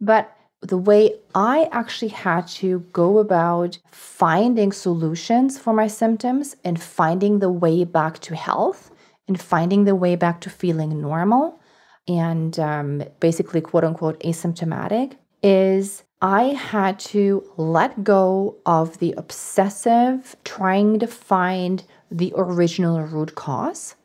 But 0.00 0.36
the 0.62 0.78
way 0.78 1.14
I 1.34 1.68
actually 1.72 2.08
had 2.08 2.46
to 2.48 2.80
go 2.92 3.18
about 3.18 3.78
finding 3.90 4.72
solutions 4.72 5.58
for 5.58 5.72
my 5.72 5.88
symptoms 5.88 6.56
and 6.64 6.80
finding 6.80 7.40
the 7.40 7.50
way 7.50 7.84
back 7.84 8.20
to 8.20 8.36
health 8.36 8.90
and 9.26 9.40
finding 9.40 9.84
the 9.84 9.96
way 9.96 10.14
back 10.16 10.40
to 10.42 10.50
feeling 10.50 11.00
normal 11.00 11.60
and 12.08 12.58
um, 12.58 13.02
basically 13.20 13.60
quote 13.60 13.84
unquote 13.84 14.20
asymptomatic 14.20 15.16
is 15.42 16.04
I 16.24 16.54
had 16.54 17.00
to 17.00 17.42
let 17.56 18.04
go 18.04 18.54
of 18.64 18.98
the 18.98 19.12
obsessive 19.16 20.36
trying 20.44 21.00
to 21.00 21.08
find 21.08 21.82
the 22.12 22.32
original 22.36 23.00
root 23.00 23.34
cause 23.34 23.96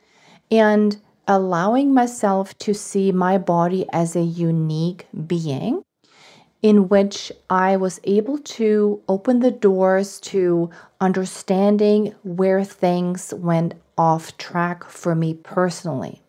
and 0.49 0.97
allowing 1.27 1.93
myself 1.93 2.57
to 2.57 2.73
see 2.73 3.11
my 3.11 3.37
body 3.37 3.85
as 3.93 4.15
a 4.15 4.21
unique 4.21 5.05
being 5.27 5.83
in 6.63 6.89
which 6.89 7.31
I 7.51 7.77
was 7.77 7.99
able 8.03 8.39
to 8.39 8.99
open 9.07 9.41
the 9.41 9.51
doors 9.51 10.19
to 10.21 10.71
understanding 10.99 12.15
where 12.23 12.63
things 12.63 13.31
went 13.31 13.75
off 13.95 14.35
track 14.37 14.85
for 14.85 15.13
me 15.13 15.35
personally 15.35 16.23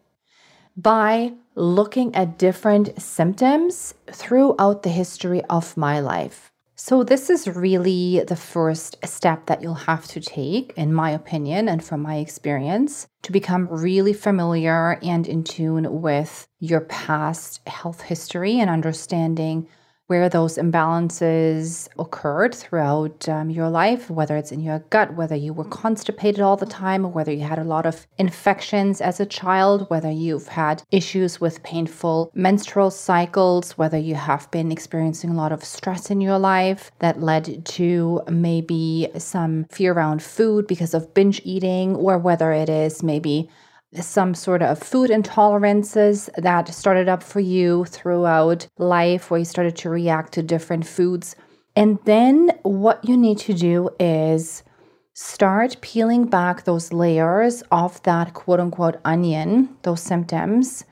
by 0.79 1.33
looking 1.57 2.15
at 2.15 2.39
different 2.39 3.03
symptoms 3.03 3.95
throughout 4.13 4.85
the 4.85 4.91
history 4.91 5.43
of 5.51 5.77
my 5.77 5.99
life. 5.99 6.53
So, 6.77 7.03
this 7.03 7.29
is 7.29 7.49
really 7.49 8.23
the 8.23 8.37
first 8.37 9.05
step 9.05 9.47
that 9.47 9.61
you'll 9.61 9.75
have 9.75 10.07
to 10.07 10.21
take, 10.21 10.73
in 10.77 10.95
my 10.95 11.11
opinion, 11.11 11.69
and 11.69 11.83
from 11.83 12.03
my 12.03 12.19
experience, 12.19 13.09
to 13.23 13.33
become 13.33 13.67
really 13.69 14.13
familiar 14.13 15.01
and 15.03 15.27
in 15.27 15.43
tune 15.43 16.01
with 16.01 16.47
your 16.61 16.83
past 16.83 17.67
health 17.67 18.03
history 18.03 18.61
and 18.61 18.71
understanding 18.71 19.67
where 20.09 20.29
those 20.29 20.57
imbalances 20.57 21.87
occurred 21.99 22.55
throughout 22.55 23.29
um, 23.29 23.51
your 23.51 23.69
life, 23.69 24.11
whether 24.11 24.37
it's 24.37 24.53
in 24.53 24.61
your 24.61 24.81
gut, 24.91 25.15
whether 25.15 25.37
you 25.37 25.53
were 25.53 25.65
constipated 25.65 26.41
all 26.41 26.57
the 26.57 26.67
time, 26.67 27.13
whether 27.13 27.31
you 27.31 27.45
had 27.45 27.59
a 27.59 27.65
lot 27.65 27.85
of 27.85 28.07
infections 28.17 29.01
as 29.03 29.21
a 29.21 29.27
child, 29.27 29.89
whether 29.91 30.11
you've 30.11 30.49
had 30.49 30.83
issues 30.91 31.41
with 31.41 31.63
painful 31.63 32.31
menstrual 32.35 32.91
cycles, 32.91 33.77
whether 33.77 33.99
you 33.99 34.15
have 34.15 34.51
been 34.51 34.73
experiencing 34.73 35.31
a 35.31 35.37
lot 35.37 35.53
of 35.53 35.63
stress 35.63 36.11
in 36.11 36.23
your 36.23 36.39
life 36.39 36.91
that 37.01 37.21
led 37.21 37.65
to 37.67 38.23
maybe 38.31 39.09
some 39.19 39.67
fear 39.71 39.93
around 39.93 40.23
food 40.23 40.67
because 40.67 40.95
of 40.95 41.13
binge 41.13 41.43
eating, 41.45 41.95
or 41.95 42.19
whether 42.19 42.51
it 42.53 42.71
is 42.71 43.03
maybe 43.03 43.49
some 43.95 44.35
sort 44.35 44.63
of 44.63 44.79
food 44.79 45.11
intolerances 45.11 46.29
that 46.37 46.69
started 46.69 47.09
up 47.09 47.23
for 47.23 47.41
you 47.41 47.85
throughout 47.87 48.67
life, 48.79 49.31
where 49.31 49.39
you 49.39 49.45
started 49.45 49.77
to 49.77 49.91
react 49.91 50.33
to 50.35 50.43
different 50.43 50.87
foods. 50.87 51.35
And 51.75 51.99
then 52.05 52.51
what 52.63 53.05
you 53.05 53.17
need 53.17 53.39
to 53.39 53.55
do 53.55 53.91
is 53.99 54.63
start 55.15 55.77
peeling 55.81 56.27
back 56.27 56.65
those 56.65 56.93
layers 56.93 57.63
of 57.71 58.03
that 58.03 58.35
quote 58.35 58.61
unquote 58.61 58.97
onion, 59.05 59.77
those 59.83 60.03
symptoms, 60.03 60.85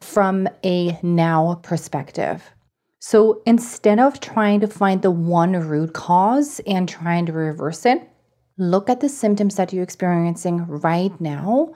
from 0.00 0.48
a 0.64 0.98
now 1.02 1.60
perspective. 1.62 2.50
So 2.98 3.42
instead 3.46 3.98
of 3.98 4.20
trying 4.20 4.60
to 4.60 4.68
find 4.68 5.02
the 5.02 5.10
one 5.10 5.52
root 5.52 5.92
cause 5.92 6.60
and 6.66 6.88
trying 6.88 7.26
to 7.26 7.32
reverse 7.32 7.84
it, 7.84 8.08
look 8.58 8.88
at 8.88 9.00
the 9.00 9.08
symptoms 9.08 9.56
that 9.56 9.72
you're 9.72 9.82
experiencing 9.82 10.66
right 10.66 11.18
now 11.20 11.72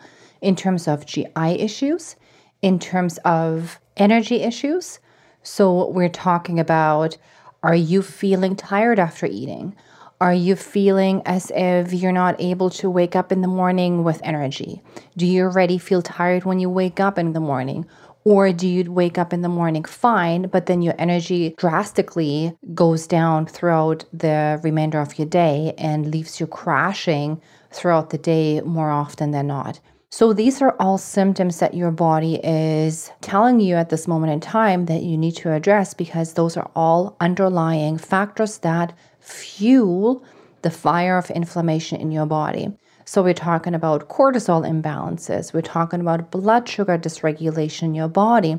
in 0.46 0.54
terms 0.54 0.86
of 0.86 1.04
GI 1.04 1.58
issues, 1.58 2.14
in 2.62 2.78
terms 2.78 3.18
of 3.24 3.80
energy 3.96 4.42
issues. 4.42 5.00
So 5.42 5.90
we're 5.90 6.08
talking 6.08 6.60
about 6.60 7.18
are 7.64 7.74
you 7.74 8.00
feeling 8.00 8.54
tired 8.54 9.00
after 9.00 9.26
eating? 9.26 9.74
Are 10.20 10.32
you 10.32 10.54
feeling 10.54 11.20
as 11.26 11.50
if 11.52 11.92
you're 11.92 12.12
not 12.12 12.40
able 12.40 12.70
to 12.70 12.88
wake 12.88 13.16
up 13.16 13.32
in 13.32 13.40
the 13.40 13.48
morning 13.48 14.04
with 14.04 14.20
energy? 14.22 14.82
Do 15.16 15.26
you 15.26 15.42
already 15.42 15.78
feel 15.78 16.00
tired 16.00 16.44
when 16.44 16.60
you 16.60 16.70
wake 16.70 17.00
up 17.00 17.18
in 17.18 17.32
the 17.32 17.40
morning? 17.40 17.84
Or 18.22 18.52
do 18.52 18.68
you 18.68 18.92
wake 18.92 19.18
up 19.18 19.32
in 19.32 19.42
the 19.42 19.48
morning 19.48 19.82
fine, 19.82 20.46
but 20.46 20.66
then 20.66 20.80
your 20.80 20.94
energy 20.96 21.56
drastically 21.58 22.56
goes 22.72 23.08
down 23.08 23.46
throughout 23.46 24.04
the 24.12 24.60
remainder 24.62 25.00
of 25.00 25.18
your 25.18 25.26
day 25.26 25.74
and 25.76 26.12
leaves 26.12 26.38
you 26.38 26.46
crashing 26.46 27.42
throughout 27.72 28.10
the 28.10 28.18
day 28.18 28.60
more 28.60 28.90
often 28.92 29.32
than 29.32 29.48
not? 29.48 29.80
So, 30.16 30.32
these 30.32 30.62
are 30.62 30.74
all 30.80 30.96
symptoms 30.96 31.58
that 31.58 31.74
your 31.74 31.90
body 31.90 32.40
is 32.42 33.12
telling 33.20 33.60
you 33.60 33.74
at 33.74 33.90
this 33.90 34.08
moment 34.08 34.32
in 34.32 34.40
time 34.40 34.86
that 34.86 35.02
you 35.02 35.18
need 35.18 35.36
to 35.36 35.52
address 35.52 35.92
because 35.92 36.32
those 36.32 36.56
are 36.56 36.70
all 36.74 37.18
underlying 37.20 37.98
factors 37.98 38.56
that 38.60 38.94
fuel 39.20 40.24
the 40.62 40.70
fire 40.70 41.18
of 41.18 41.30
inflammation 41.30 42.00
in 42.00 42.12
your 42.12 42.24
body. 42.24 42.74
So, 43.04 43.22
we're 43.22 43.34
talking 43.34 43.74
about 43.74 44.08
cortisol 44.08 44.64
imbalances, 44.66 45.52
we're 45.52 45.60
talking 45.60 46.00
about 46.00 46.30
blood 46.30 46.66
sugar 46.66 46.96
dysregulation 46.96 47.82
in 47.82 47.94
your 47.94 48.08
body. 48.08 48.58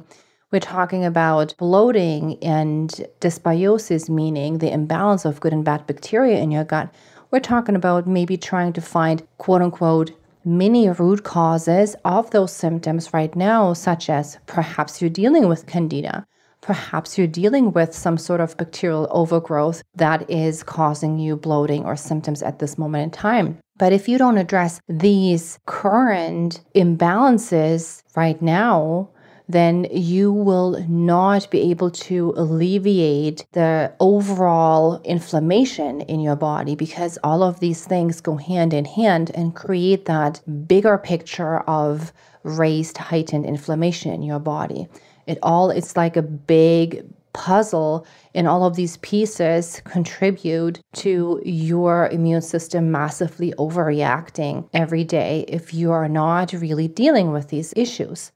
We're 0.51 0.59
talking 0.59 1.03
about 1.03 1.55
bloating 1.57 2.37
and 2.43 2.91
dysbiosis, 3.19 4.09
meaning 4.11 4.59
the 4.59 4.71
imbalance 4.71 5.25
of 5.25 5.39
good 5.39 5.53
and 5.53 5.65
bad 5.65 5.87
bacteria 5.87 6.37
in 6.37 6.51
your 6.51 6.65
gut. 6.65 6.93
We're 7.31 7.39
talking 7.39 7.75
about 7.75 8.05
maybe 8.05 8.37
trying 8.37 8.73
to 8.73 8.81
find 8.81 9.27
quote 9.39 9.63
unquote 9.63 10.11
many 10.47 10.89
root 10.89 11.23
causes 11.23 11.95
of 12.05 12.31
those 12.31 12.53
symptoms 12.53 13.13
right 13.13 13.35
now, 13.35 13.73
such 13.73 14.09
as 14.09 14.37
perhaps 14.47 15.01
you're 15.01 15.09
dealing 15.09 15.49
with 15.49 15.67
candida. 15.67 16.25
Perhaps 16.61 17.17
you're 17.17 17.27
dealing 17.27 17.73
with 17.73 17.93
some 17.93 18.17
sort 18.17 18.41
of 18.41 18.57
bacterial 18.57 19.07
overgrowth 19.11 19.83
that 19.95 20.29
is 20.29 20.63
causing 20.63 21.19
you 21.19 21.35
bloating 21.35 21.83
or 21.85 21.95
symptoms 21.95 22.41
at 22.41 22.59
this 22.59 22.77
moment 22.77 23.03
in 23.03 23.11
time. 23.11 23.57
But 23.77 23.93
if 23.93 24.07
you 24.07 24.17
don't 24.17 24.37
address 24.37 24.79
these 24.87 25.59
current 25.65 26.61
imbalances 26.75 28.01
right 28.15 28.41
now, 28.41 29.09
then 29.49 29.87
you 29.91 30.31
will 30.31 30.83
not 30.87 31.49
be 31.49 31.71
able 31.71 31.89
to 31.89 32.33
alleviate 32.35 33.45
the 33.53 33.93
overall 33.99 35.01
inflammation 35.03 36.01
in 36.01 36.19
your 36.19 36.35
body 36.35 36.75
because 36.75 37.17
all 37.23 37.43
of 37.43 37.59
these 37.59 37.85
things 37.85 38.21
go 38.21 38.35
hand 38.35 38.73
in 38.73 38.85
hand 38.85 39.31
and 39.33 39.55
create 39.55 40.05
that 40.05 40.41
bigger 40.67 40.97
picture 40.97 41.59
of 41.61 42.11
raised, 42.43 42.97
heightened 42.97 43.45
inflammation 43.45 44.11
in 44.11 44.21
your 44.21 44.39
body. 44.39 44.87
It 45.25 45.39
all, 45.43 45.69
it's 45.69 45.95
like 45.97 46.17
a 46.17 46.21
big 46.21 47.05
puzzle, 47.33 48.05
and 48.33 48.47
all 48.47 48.65
of 48.65 48.75
these 48.75 48.97
pieces 48.97 49.81
contribute 49.85 50.79
to 50.93 51.39
your 51.45 52.09
immune 52.09 52.41
system 52.41 52.91
massively 52.91 53.53
overreacting 53.59 54.67
every 54.73 55.03
day 55.03 55.45
if 55.47 55.73
you 55.73 55.91
are 55.91 56.09
not 56.09 56.51
really 56.53 56.87
dealing 56.87 57.31
with 57.31 57.49
these 57.49 57.73
issues. 57.75 58.31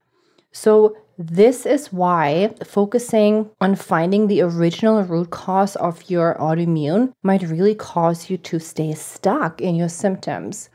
So, 0.51 0.97
this 1.17 1.65
is 1.67 1.93
why 1.93 2.53
focusing 2.65 3.51
on 3.61 3.75
finding 3.75 4.25
the 4.25 4.41
original 4.41 5.03
root 5.03 5.29
cause 5.29 5.75
of 5.75 6.09
your 6.09 6.35
autoimmune 6.39 7.13
might 7.21 7.43
really 7.43 7.75
cause 7.75 8.29
you 8.29 8.37
to 8.37 8.59
stay 8.59 8.93
stuck 8.95 9.61
in 9.61 9.75
your 9.75 9.89
symptoms 9.89 10.69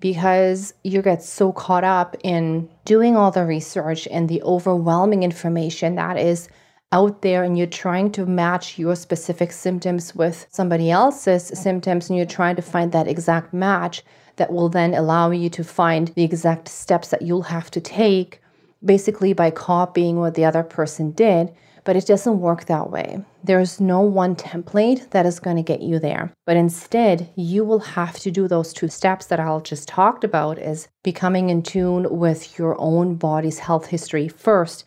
because 0.00 0.74
you 0.82 1.02
get 1.02 1.22
so 1.22 1.52
caught 1.52 1.84
up 1.84 2.16
in 2.24 2.68
doing 2.84 3.16
all 3.16 3.30
the 3.30 3.44
research 3.44 4.08
and 4.10 4.28
the 4.28 4.42
overwhelming 4.42 5.22
information 5.22 5.94
that 5.96 6.18
is 6.18 6.48
out 6.90 7.22
there 7.22 7.44
and 7.44 7.56
you're 7.56 7.66
trying 7.66 8.10
to 8.12 8.26
match 8.26 8.78
your 8.78 8.96
specific 8.96 9.52
symptoms 9.52 10.14
with 10.14 10.46
somebody 10.50 10.90
else's 10.90 11.48
symptoms 11.48 12.08
and 12.08 12.16
you're 12.16 12.26
trying 12.26 12.56
to 12.56 12.62
find 12.62 12.92
that 12.92 13.08
exact 13.08 13.54
match 13.54 14.02
that 14.36 14.52
will 14.52 14.68
then 14.68 14.92
allow 14.94 15.30
you 15.30 15.48
to 15.48 15.62
find 15.62 16.08
the 16.08 16.24
exact 16.24 16.68
steps 16.68 17.08
that 17.08 17.22
you'll 17.22 17.42
have 17.42 17.70
to 17.70 17.80
take 17.80 18.41
basically 18.84 19.32
by 19.32 19.50
copying 19.50 20.18
what 20.18 20.34
the 20.34 20.44
other 20.44 20.62
person 20.62 21.12
did, 21.12 21.52
but 21.84 21.96
it 21.96 22.06
doesn't 22.06 22.40
work 22.40 22.66
that 22.66 22.90
way. 22.90 23.24
There's 23.42 23.80
no 23.80 24.00
one 24.00 24.36
template 24.36 25.10
that 25.10 25.26
is 25.26 25.40
going 25.40 25.56
to 25.56 25.62
get 25.62 25.82
you 25.82 25.98
there. 25.98 26.32
But 26.46 26.56
instead, 26.56 27.30
you 27.34 27.64
will 27.64 27.80
have 27.80 28.18
to 28.20 28.30
do 28.30 28.46
those 28.46 28.72
two 28.72 28.88
steps 28.88 29.26
that 29.26 29.40
I'll 29.40 29.60
just 29.60 29.88
talked 29.88 30.22
about 30.22 30.58
is 30.58 30.88
becoming 31.02 31.50
in 31.50 31.62
tune 31.62 32.06
with 32.08 32.58
your 32.58 32.76
own 32.80 33.16
body's 33.16 33.58
health 33.58 33.86
history 33.86 34.28
first 34.28 34.84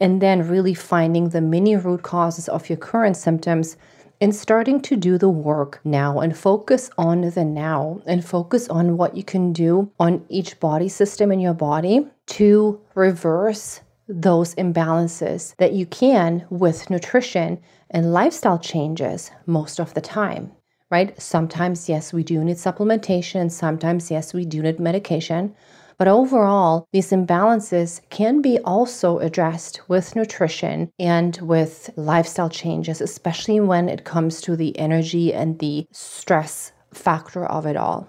and 0.00 0.22
then 0.22 0.48
really 0.48 0.74
finding 0.74 1.28
the 1.28 1.40
mini 1.40 1.76
root 1.76 2.02
causes 2.02 2.48
of 2.48 2.68
your 2.68 2.78
current 2.78 3.16
symptoms 3.16 3.76
and 4.20 4.34
starting 4.34 4.80
to 4.80 4.96
do 4.96 5.16
the 5.16 5.28
work 5.28 5.80
now 5.84 6.20
and 6.20 6.36
focus 6.36 6.90
on 6.98 7.20
the 7.20 7.44
now 7.44 8.00
and 8.06 8.24
focus 8.24 8.68
on 8.68 8.96
what 8.96 9.16
you 9.16 9.22
can 9.22 9.52
do 9.52 9.90
on 9.98 10.24
each 10.28 10.58
body 10.60 10.88
system 10.88 11.30
in 11.30 11.40
your 11.40 11.54
body 11.54 12.06
to 12.28 12.80
reverse 12.94 13.80
those 14.08 14.54
imbalances 14.54 15.54
that 15.56 15.72
you 15.72 15.86
can 15.86 16.46
with 16.50 16.88
nutrition 16.88 17.60
and 17.90 18.12
lifestyle 18.12 18.58
changes 18.58 19.30
most 19.46 19.78
of 19.78 19.94
the 19.94 20.00
time, 20.00 20.52
right? 20.90 21.20
Sometimes, 21.20 21.88
yes, 21.88 22.12
we 22.12 22.22
do 22.22 22.42
need 22.42 22.56
supplementation. 22.56 23.40
And 23.40 23.52
sometimes, 23.52 24.10
yes, 24.10 24.32
we 24.32 24.44
do 24.44 24.62
need 24.62 24.80
medication. 24.80 25.54
But 25.98 26.08
overall, 26.08 26.86
these 26.92 27.10
imbalances 27.10 28.00
can 28.08 28.40
be 28.40 28.58
also 28.60 29.18
addressed 29.18 29.80
with 29.88 30.14
nutrition 30.14 30.92
and 30.98 31.36
with 31.38 31.90
lifestyle 31.96 32.48
changes, 32.48 33.00
especially 33.00 33.58
when 33.58 33.88
it 33.88 34.04
comes 34.04 34.40
to 34.42 34.54
the 34.54 34.78
energy 34.78 35.34
and 35.34 35.58
the 35.58 35.86
stress 35.92 36.72
factor 36.92 37.44
of 37.44 37.66
it 37.66 37.76
all. 37.76 38.08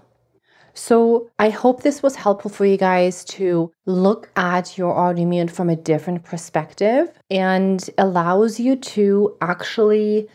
So, 0.80 1.30
I 1.38 1.50
hope 1.50 1.84
this 1.84 2.02
was 2.02 2.16
helpful 2.16 2.50
for 2.50 2.66
you 2.66 2.78
guys 2.78 3.26
to 3.26 3.70
look 3.86 4.32
at 4.38 4.78
your 4.78 4.96
autoimmune 4.96 5.52
from 5.52 5.70
a 5.70 5.76
different 5.76 6.24
perspective 6.24 7.12
and 7.30 7.88
allows 7.98 8.62
you 8.62 8.78
to 8.78 9.36
actually 9.42 10.30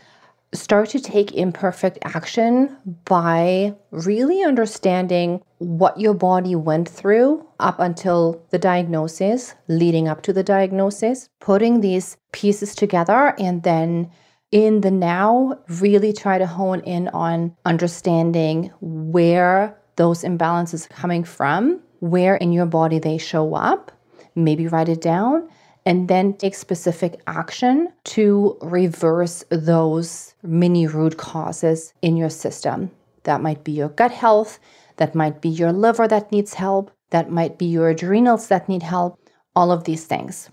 start 0.53 0.89
to 0.89 0.99
take 0.99 1.31
imperfect 1.31 1.97
action 2.03 2.77
by 3.05 3.73
really 3.89 4.43
understanding 4.43 5.41
what 5.57 5.99
your 5.99 6.13
body 6.13 6.55
went 6.55 6.87
through 6.87 7.43
up 7.59 7.79
until 7.79 8.39
the 8.51 8.59
diagnosis, 8.59 9.55
leading 9.67 10.07
up 10.07 10.21
to 10.21 10.31
the 10.31 10.43
diagnosis, 10.43 11.27
putting 11.39 11.81
these 11.81 12.17
pieces 12.33 12.75
together, 12.75 13.33
and 13.39 13.63
then 13.63 14.11
in 14.51 14.81
the 14.81 14.91
now, 14.91 15.59
really 15.81 16.13
try 16.13 16.37
to 16.37 16.45
hone 16.45 16.81
in 16.81 17.07
on 17.09 17.57
understanding 17.65 18.71
where 18.79 19.75
those 19.95 20.23
imbalances 20.23 20.89
coming 20.89 21.23
from, 21.23 21.81
where 21.99 22.35
in 22.35 22.51
your 22.51 22.65
body 22.65 22.99
they 22.99 23.17
show 23.17 23.55
up. 23.55 23.91
Maybe 24.35 24.67
write 24.67 24.89
it 24.89 25.01
down 25.01 25.49
and 25.85 26.07
then 26.07 26.33
take 26.33 26.55
specific 26.55 27.21
action 27.27 27.89
to 28.03 28.57
reverse 28.61 29.43
those 29.49 30.33
mini 30.41 30.87
root 30.87 31.17
causes 31.17 31.93
in 32.01 32.17
your 32.17 32.29
system. 32.29 32.91
That 33.23 33.41
might 33.41 33.63
be 33.63 33.71
your 33.71 33.89
gut 33.89 34.11
health, 34.11 34.59
that 34.97 35.13
might 35.15 35.41
be 35.41 35.49
your 35.49 35.71
liver 35.71 36.07
that 36.07 36.31
needs 36.31 36.55
help, 36.55 36.91
that 37.11 37.29
might 37.29 37.57
be 37.57 37.65
your 37.65 37.89
adrenals 37.89 38.47
that 38.47 38.67
need 38.67 38.83
help, 38.83 39.19
all 39.55 39.71
of 39.71 39.83
these 39.83 40.05
things. 40.05 40.49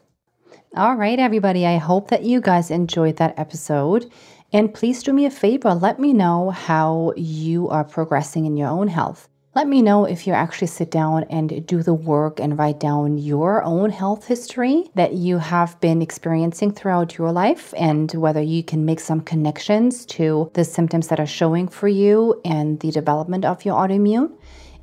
All 0.76 0.96
right, 0.96 1.18
everybody, 1.18 1.66
I 1.66 1.76
hope 1.76 2.08
that 2.08 2.24
you 2.24 2.40
guys 2.40 2.70
enjoyed 2.70 3.16
that 3.16 3.38
episode. 3.38 4.10
And 4.52 4.72
please 4.72 5.02
do 5.02 5.12
me 5.12 5.24
a 5.24 5.30
favor, 5.30 5.74
let 5.74 5.98
me 5.98 6.12
know 6.12 6.50
how 6.50 7.14
you 7.16 7.68
are 7.68 7.84
progressing 7.84 8.44
in 8.44 8.56
your 8.56 8.68
own 8.68 8.88
health. 8.88 9.28
Let 9.54 9.68
me 9.68 9.82
know 9.82 10.06
if 10.06 10.26
you 10.26 10.32
actually 10.32 10.68
sit 10.68 10.90
down 10.90 11.24
and 11.24 11.66
do 11.66 11.82
the 11.82 11.92
work 11.92 12.40
and 12.40 12.58
write 12.58 12.80
down 12.80 13.18
your 13.18 13.62
own 13.62 13.90
health 13.90 14.26
history 14.26 14.90
that 14.94 15.12
you 15.12 15.36
have 15.36 15.78
been 15.78 16.00
experiencing 16.00 16.72
throughout 16.72 17.18
your 17.18 17.32
life 17.32 17.74
and 17.76 18.10
whether 18.14 18.40
you 18.40 18.62
can 18.62 18.86
make 18.86 18.98
some 18.98 19.20
connections 19.20 20.06
to 20.06 20.50
the 20.54 20.64
symptoms 20.64 21.08
that 21.08 21.20
are 21.20 21.26
showing 21.26 21.68
for 21.68 21.86
you 21.86 22.40
and 22.46 22.80
the 22.80 22.90
development 22.90 23.44
of 23.44 23.62
your 23.66 23.74
autoimmune. 23.74 24.32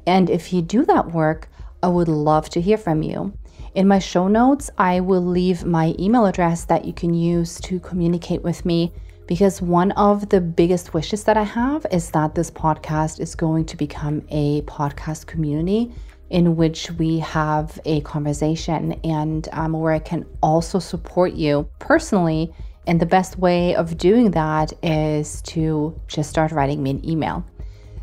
And 0.06 0.30
if 0.30 0.54
you 0.54 0.62
do 0.62 0.86
that 0.86 1.14
work, 1.14 1.50
I 1.82 1.88
would 1.88 2.08
love 2.08 2.48
to 2.52 2.62
hear 2.62 2.78
from 2.78 3.02
you. 3.02 3.34
In 3.74 3.88
my 3.88 3.98
show 3.98 4.28
notes, 4.28 4.70
I 4.78 5.00
will 5.00 5.26
leave 5.26 5.66
my 5.66 5.96
email 5.98 6.28
address 6.28 6.66
that 6.66 6.86
you 6.86 6.94
can 6.94 7.16
use 7.16 7.60
to 7.62 7.80
communicate 7.80 8.44
with 8.44 8.66
me 8.66 8.94
because 9.30 9.62
one 9.62 9.92
of 9.92 10.28
the 10.30 10.42
biggest 10.42 10.96
wishes 10.96 11.24
that 11.26 11.38
I 11.38 11.44
have 11.44 11.86
is 11.92 12.10
that 12.12 12.34
this 12.34 12.50
podcast 12.50 13.20
is 13.20 13.36
going 13.36 13.66
to 13.66 13.78
become 13.78 14.24
a 14.30 14.64
podcast 14.64 15.28
community 15.28 15.94
in 16.32 16.56
which 16.56 16.90
we 16.94 17.20
have 17.20 17.80
a 17.86 18.02
conversation 18.02 18.94
and 19.04 19.48
um, 19.52 19.74
where 19.74 19.94
I 19.94 20.00
can 20.00 20.26
also 20.42 20.80
support 20.80 21.34
you 21.34 21.70
personally. 21.78 22.52
And 22.88 23.00
the 23.00 23.06
best 23.06 23.38
way 23.38 23.76
of 23.76 24.00
doing 24.00 24.32
that 24.32 24.74
is 24.82 25.44
to 25.44 25.96
just 26.08 26.32
start 26.32 26.52
writing 26.52 26.82
me 26.82 26.90
an 26.90 27.08
email. 27.08 27.46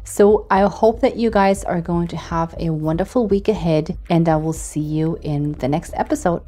So 0.05 0.47
I 0.49 0.61
hope 0.61 1.01
that 1.01 1.17
you 1.17 1.31
guys 1.31 1.65
are 1.65 1.81
going 1.81 2.07
to 2.09 2.17
have 2.17 2.55
a 2.61 2.71
wonderful 2.71 3.27
week 3.27 3.49
ahead, 3.49 3.99
and 4.09 4.29
I 4.29 4.37
will 4.37 4.53
see 4.53 4.79
you 4.79 5.19
in 5.23 5.55
the 5.55 5.67
next 5.67 5.93
episode. 5.97 6.43